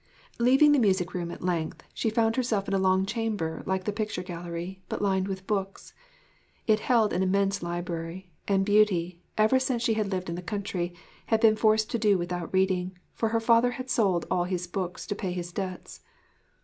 Leaving 0.39 0.71
the 0.71 0.79
music 0.79 1.13
room 1.13 1.29
at 1.29 1.43
length, 1.43 1.83
she 1.93 2.09
found 2.09 2.35
herself 2.35 2.67
in 2.67 2.73
a 2.73 2.79
long 2.79 3.05
chamber 3.05 3.61
like 3.67 3.83
the 3.83 3.91
picture 3.93 4.23
gallery, 4.23 4.81
but 4.89 4.99
lined 4.99 5.27
with 5.27 5.45
books. 5.45 5.93
It 6.65 6.79
held 6.79 7.13
an 7.13 7.21
immense 7.21 7.61
library; 7.61 8.31
and 8.47 8.65
Beauty, 8.65 9.21
ever 9.37 9.59
since 9.59 9.83
she 9.83 9.93
had 9.93 10.11
lived 10.11 10.27
in 10.27 10.33
the 10.33 10.41
country, 10.41 10.95
had 11.27 11.39
been 11.39 11.55
forced 11.55 11.91
to 11.91 11.99
do 11.99 12.17
without 12.17 12.51
reading, 12.51 12.97
for 13.13 13.29
her 13.29 13.39
father 13.39 13.69
had 13.77 13.91
sold 13.91 14.25
all 14.31 14.45
his 14.45 14.65
books 14.65 15.05
to 15.05 15.13
pay 15.13 15.33
his 15.33 15.51
debts. 15.51 16.01